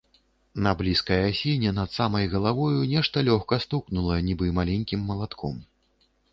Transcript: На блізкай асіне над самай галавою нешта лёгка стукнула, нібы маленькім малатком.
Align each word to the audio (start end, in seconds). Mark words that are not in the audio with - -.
На 0.67 0.71
блізкай 0.79 1.21
асіне 1.31 1.73
над 1.81 1.89
самай 1.97 2.25
галавою 2.33 2.81
нешта 2.95 3.25
лёгка 3.29 3.55
стукнула, 3.69 4.19
нібы 4.31 4.51
маленькім 4.59 5.09
малатком. 5.15 5.65